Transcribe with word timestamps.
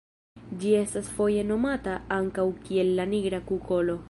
Ĝi 0.63 0.71
estas 0.77 1.11
foje 1.19 1.45
nomata 1.51 1.99
ankaŭ 2.19 2.49
kiel 2.67 2.93
la 3.03 3.11
nigra 3.15 3.47
kukolo. 3.53 3.99